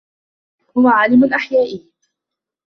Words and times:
هو 0.77 0.87
عالم 0.87 1.33
أحيائي. 1.33 1.91